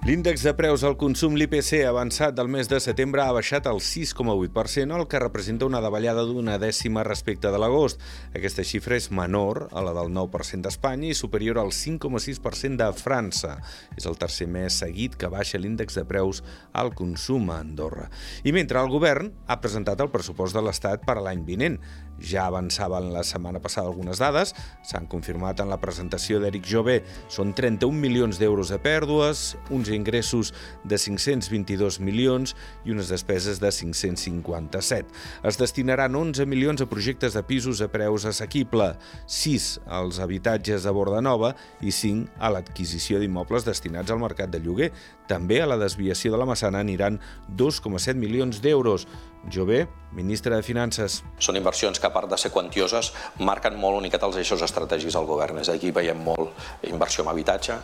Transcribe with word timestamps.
L'índex 0.00 0.40
de 0.40 0.54
preus 0.56 0.80
al 0.80 0.94
consum, 0.96 1.34
l'IPC, 1.36 1.82
avançat 1.84 2.32
del 2.32 2.48
mes 2.48 2.70
de 2.72 2.78
setembre 2.80 3.20
ha 3.20 3.34
baixat 3.36 3.66
al 3.68 3.82
6,8%, 3.84 4.96
el 4.96 5.04
que 5.12 5.20
representa 5.20 5.68
una 5.68 5.82
davallada 5.84 6.24
d'una 6.24 6.54
dècima 6.56 7.04
respecte 7.04 7.52
de 7.52 7.60
l'agost. 7.60 8.00
Aquesta 8.32 8.64
xifra 8.64 8.96
és 8.96 9.10
menor 9.12 9.66
a 9.68 9.84
la 9.84 9.92
del 9.92 10.08
9% 10.08 10.64
d'Espanya 10.64 11.10
i 11.10 11.18
superior 11.18 11.60
al 11.60 11.74
5,6% 11.76 12.80
de 12.80 12.88
França. 12.96 13.58
És 13.92 14.08
el 14.08 14.16
tercer 14.16 14.48
mes 14.48 14.80
seguit 14.80 15.20
que 15.20 15.28
baixa 15.28 15.60
l'índex 15.60 16.00
de 16.00 16.06
preus 16.08 16.40
al 16.72 16.94
consum 16.96 17.52
a 17.52 17.60
Andorra. 17.60 18.08
I 18.40 18.56
mentre 18.56 18.80
el 18.80 18.88
govern 18.88 19.34
ha 19.52 19.60
presentat 19.60 20.00
el 20.00 20.08
pressupost 20.08 20.56
de 20.56 20.64
l'Estat 20.64 21.04
per 21.04 21.18
a 21.18 21.26
l'any 21.28 21.44
vinent. 21.44 21.76
Ja 22.20 22.46
avançaven 22.48 23.12
la 23.14 23.22
setmana 23.24 23.60
passada 23.64 23.88
algunes 23.88 24.20
dades, 24.20 24.52
s'han 24.84 25.06
confirmat 25.08 25.60
en 25.60 25.70
la 25.72 25.80
presentació 25.80 26.40
d'Eric 26.40 26.66
Jové. 26.68 26.98
Són 27.32 27.54
31 27.56 27.96
milions 27.96 28.40
d'euros 28.40 28.72
de 28.72 28.80
pèrdues, 28.80 29.54
uns 29.72 29.89
ingressos 29.94 30.52
de 30.84 30.98
522 30.98 32.00
milions 32.00 32.54
i 32.84 32.94
unes 32.94 33.10
despeses 33.12 33.60
de 33.60 33.70
557. 33.72 35.08
Es 35.46 35.58
destinaran 35.60 36.16
11 36.16 36.46
milions 36.46 36.80
a 36.82 36.88
projectes 36.90 37.34
de 37.36 37.42
pisos 37.46 37.80
a 37.80 37.90
preus 37.92 38.26
assequible, 38.28 38.92
6 39.26 39.70
als 39.86 40.20
habitatges 40.20 40.84
de 40.86 40.94
Bordanova 40.94 41.54
i 41.80 41.92
5 41.94 42.38
a 42.38 42.52
l'adquisició 42.54 43.20
d'immobles 43.20 43.66
destinats 43.68 44.10
al 44.10 44.22
mercat 44.22 44.52
de 44.52 44.60
lloguer. 44.62 44.90
També 45.30 45.60
a 45.62 45.68
la 45.70 45.78
desviació 45.78 46.32
de 46.32 46.40
la 46.40 46.48
Massana 46.48 46.80
aniran 46.82 47.20
2,7 47.56 48.18
milions 48.18 48.62
d'euros. 48.64 49.06
Jové, 49.48 49.86
ministre 50.12 50.54
de 50.54 50.62
Finances. 50.62 51.20
Són 51.40 51.56
inversions 51.56 51.98
que, 51.98 52.08
a 52.08 52.12
part 52.12 52.28
de 52.30 52.38
ser 52.38 52.50
quantioses, 52.52 53.12
marquen 53.38 53.78
molt 53.80 54.02
miqueta 54.04 54.28
els 54.28 54.36
eixos 54.42 54.62
estratègics 54.66 55.16
del 55.16 55.28
govern. 55.28 55.62
És 55.62 55.70
aquí 55.72 55.94
veiem 55.94 56.20
molt 56.24 56.52
inversió 56.90 57.24
en 57.24 57.32
habitatge, 57.32 57.78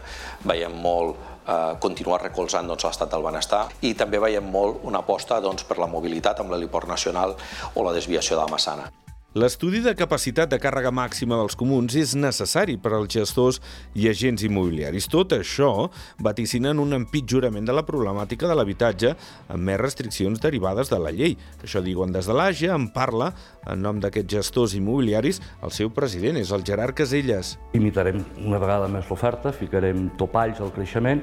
veiem 0.44 0.76
molt 0.82 1.16
eh, 1.46 1.72
continuar 1.80 2.20
recolzant 2.22 2.68
doncs, 2.68 2.84
l'estat 2.84 3.10
del 3.14 3.24
benestar 3.24 3.64
i 3.88 3.94
també 3.94 4.20
veiem 4.22 4.52
molt 4.52 4.84
una 4.84 5.00
aposta 5.06 5.40
doncs, 5.40 5.64
per 5.64 5.80
la 5.80 5.90
mobilitat 5.90 6.44
amb 6.44 6.52
l'heliport 6.52 6.92
nacional 6.92 7.36
o 7.74 7.86
la 7.86 7.96
desviació 7.96 8.36
de 8.36 8.44
la 8.44 8.52
Massana. 8.52 8.90
L'estudi 9.36 9.82
de 9.84 9.92
capacitat 9.92 10.48
de 10.48 10.56
càrrega 10.56 10.88
màxima 10.96 11.36
dels 11.36 11.58
comuns 11.60 11.92
és 12.00 12.14
necessari 12.16 12.78
per 12.80 12.94
als 12.96 13.10
gestors 13.12 13.58
i 13.92 14.06
agents 14.08 14.40
immobiliaris. 14.46 15.10
Tot 15.12 15.34
això 15.36 15.90
vaticina 16.24 16.70
en 16.72 16.78
un 16.80 16.96
empitjorament 16.96 17.66
de 17.68 17.74
la 17.76 17.82
problemàtica 17.84 18.48
de 18.48 18.54
l'habitatge 18.56 19.10
amb 19.52 19.60
més 19.68 19.76
restriccions 19.82 20.40
derivades 20.40 20.88
de 20.88 21.00
la 21.04 21.12
llei. 21.12 21.36
Això 21.60 21.82
diuen 21.84 22.16
des 22.16 22.24
de 22.24 22.32
l'AGE, 22.32 22.70
en 22.72 22.86
parla 22.94 23.34
en 23.68 23.84
nom 23.84 24.00
d'aquests 24.00 24.38
gestors 24.38 24.76
immobiliaris 24.78 25.42
el 25.60 25.74
seu 25.76 25.92
president, 25.92 26.40
és 26.40 26.54
el 26.56 26.64
Gerard 26.64 26.96
Caselles. 26.96 27.58
Limitarem 27.74 28.22
una 28.46 28.62
vegada 28.62 28.88
més 28.88 29.10
l'oferta, 29.12 29.52
ficarem 29.52 30.14
topalls 30.16 30.64
al 30.64 30.72
creixement 30.72 31.20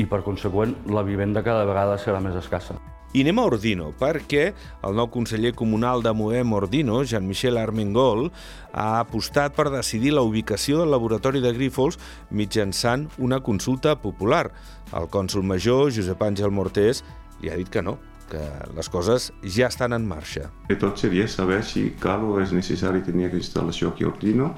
i, 0.00 0.08
per 0.08 0.22
conseqüent, 0.24 0.78
la 0.96 1.04
vivenda 1.04 1.44
cada 1.44 1.68
vegada 1.68 2.00
serà 2.00 2.24
més 2.24 2.40
escassa. 2.40 2.78
I 3.10 3.24
anem 3.24 3.40
a 3.42 3.44
Ordino, 3.48 3.88
perquè 3.98 4.52
el 4.86 4.92
nou 4.94 5.08
conseller 5.10 5.50
comunal 5.58 5.98
de 6.04 6.12
Moem 6.14 6.52
Ordino, 6.54 7.00
Jean-Michel 7.02 7.56
Armengol, 7.58 8.28
ha 8.70 9.00
apostat 9.00 9.56
per 9.56 9.64
decidir 9.74 10.12
la 10.14 10.22
ubicació 10.22 10.78
del 10.78 10.92
laboratori 10.94 11.40
de 11.42 11.50
Grífols 11.50 11.98
mitjançant 12.30 13.08
una 13.18 13.40
consulta 13.42 13.96
popular. 13.98 14.52
El 14.94 15.08
cònsul 15.10 15.42
major, 15.42 15.90
Josep 15.90 16.22
Àngel 16.22 16.54
Mortés, 16.54 17.00
li 17.42 17.50
ha 17.50 17.56
dit 17.58 17.66
que 17.66 17.82
no, 17.82 17.96
que 18.30 18.44
les 18.76 18.88
coses 18.94 19.32
ja 19.42 19.66
estan 19.66 19.96
en 19.96 20.06
marxa. 20.06 20.46
Tot 20.78 21.02
seria 21.02 21.26
saber 21.26 21.64
si 21.66 21.88
cal 21.98 22.22
o 22.22 22.36
és 22.38 22.54
necessari 22.54 23.02
tenir 23.02 23.26
aquesta 23.26 23.42
instal·lació 23.42 23.90
aquí 23.90 24.06
a 24.06 24.12
Ordino 24.12 24.52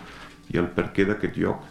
i 0.53 0.61
el 0.61 0.69
perquè 0.77 1.08
d'aquest 1.08 1.41
lloc. 1.41 1.64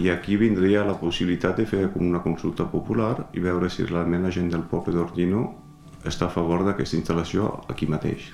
I 0.00 0.08
aquí 0.08 0.40
vindria 0.40 0.86
la 0.88 0.96
possibilitat 0.96 1.60
de 1.60 1.68
fer 1.68 1.84
una 2.00 2.24
consulta 2.24 2.64
popular 2.72 3.28
i 3.36 3.44
veure 3.44 3.68
si 3.68 3.84
realment 3.84 4.24
la 4.24 4.32
gent 4.32 4.48
del 4.56 4.64
poble 4.72 4.96
d'Ordino 4.96 5.44
està 6.08 6.28
a 6.28 6.34
favor 6.34 6.64
d'aquesta 6.66 6.98
instal·lació 6.98 7.50
aquí 7.72 7.88
mateix. 7.90 8.30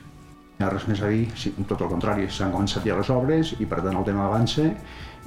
Hi 0.58 0.64
ha 0.66 0.70
res 0.72 0.86
més 0.91 1.00
a 1.00 1.08
dir, 1.08 1.28
tot 1.69 1.81
el 1.81 1.88
contrari, 1.88 2.26
s'han 2.28 2.53
començat 2.53 2.84
ja 2.84 2.98
les 2.98 3.10
obres 3.14 3.54
i 3.58 3.69
per 3.69 3.81
tant 3.84 3.97
el 3.97 4.04
tema 4.04 4.26
avança 4.26 4.66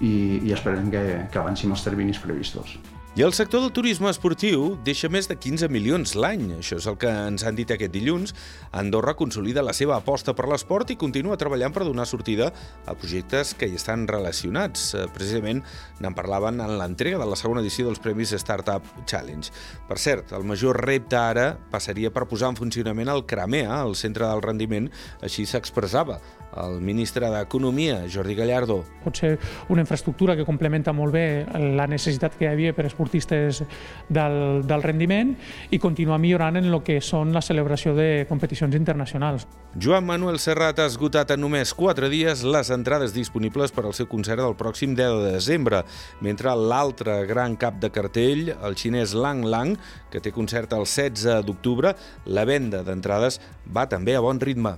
i, 0.01 0.41
i 0.43 0.55
esperem 0.55 0.89
que, 0.93 1.03
que 1.31 1.41
avancin 1.41 1.73
els 1.75 1.85
terminis 1.85 2.21
previstos. 2.23 2.77
I 3.13 3.21
el 3.21 3.33
sector 3.37 3.61
del 3.61 3.69
turisme 3.69 4.09
esportiu 4.09 4.71
deixa 4.81 5.05
més 5.05 5.27
de 5.29 5.35
15 5.37 5.67
milions 5.69 6.15
l'any. 6.17 6.47
Això 6.55 6.79
és 6.79 6.87
el 6.89 6.95
que 6.97 7.11
ens 7.27 7.43
han 7.45 7.53
dit 7.53 7.69
aquest 7.69 7.93
dilluns. 7.93 8.33
Andorra 8.73 9.13
consolida 9.13 9.61
la 9.61 9.75
seva 9.77 9.99
aposta 9.99 10.33
per 10.33 10.47
l'esport 10.49 10.89
i 10.89 10.97
continua 10.97 11.37
treballant 11.37 11.75
per 11.75 11.85
donar 11.85 12.07
sortida 12.09 12.49
a 12.89 12.97
projectes 12.97 13.53
que 13.53 13.69
hi 13.69 13.77
estan 13.77 14.07
relacionats. 14.09 14.95
Eh, 14.97 15.05
precisament 15.13 15.61
n'en 16.01 16.17
parlaven 16.17 16.57
en 16.65 16.73
l'entrega 16.79 17.21
de 17.21 17.29
la 17.29 17.37
segona 17.37 17.61
edició 17.61 17.85
dels 17.85 18.01
Premis 18.01 18.33
Startup 18.33 18.81
Challenge. 19.05 19.53
Per 19.85 20.01
cert, 20.01 20.33
el 20.33 20.49
major 20.49 20.81
repte 20.81 21.21
ara 21.21 21.51
passaria 21.69 22.09
per 22.09 22.25
posar 22.25 22.49
en 22.49 22.57
funcionament 22.57 23.13
el 23.13 23.27
CRAMEA, 23.29 23.83
el 23.83 23.93
centre 23.93 24.25
del 24.25 24.41
rendiment, 24.41 24.89
així 25.21 25.45
s'expressava 25.45 26.17
el 26.61 26.79
ministre 26.81 27.29
d'Economia, 27.31 28.03
Jordi 28.11 28.35
Gallardo. 28.35 28.81
Pot 29.03 29.19
ser 29.19 29.33
una 29.73 29.83
infraestructura 29.83 30.35
que 30.37 30.45
complementa 30.45 30.93
molt 30.93 31.13
bé 31.15 31.25
la 31.75 31.87
necessitat 31.89 32.37
que 32.37 32.45
hi 32.45 32.51
havia 32.51 32.73
per 32.75 32.85
esportistes 32.89 33.63
del, 34.09 34.63
del 34.67 34.85
rendiment 34.85 35.33
i 35.71 35.79
continuar 35.81 36.19
millorant 36.21 36.59
en 36.59 36.69
el 36.69 36.81
que 36.85 36.99
són 37.01 37.33
la 37.33 37.41
celebració 37.41 37.95
de 37.97 38.25
competicions 38.29 38.75
internacionals. 38.75 39.47
Joan 39.73 40.05
Manuel 40.05 40.37
Serrat 40.37 40.77
ha 40.79 40.85
esgotat 40.89 41.33
en 41.33 41.41
només 41.41 41.73
4 41.73 42.09
dies 42.11 42.43
les 42.45 42.69
entrades 42.73 43.15
disponibles 43.15 43.73
per 43.73 43.87
al 43.87 43.95
seu 43.97 44.05
concert 44.11 44.43
del 44.43 44.57
pròxim 44.59 44.93
10 44.93 45.19
de 45.23 45.31
desembre, 45.33 45.81
mentre 46.21 46.53
l'altre 46.53 47.23
gran 47.29 47.57
cap 47.57 47.79
de 47.81 47.89
cartell, 47.93 48.53
el 48.53 48.77
xinès 48.77 49.15
Lang 49.17 49.41
Lang, 49.49 49.77
que 50.13 50.21
té 50.21 50.31
concert 50.31 50.73
el 50.77 50.85
16 50.85 51.41
d'octubre, 51.47 51.95
la 52.25 52.45
venda 52.45 52.83
d'entrades 52.85 53.41
va 53.65 53.87
també 53.89 54.15
a 54.15 54.21
bon 54.21 54.39
ritme. 54.39 54.77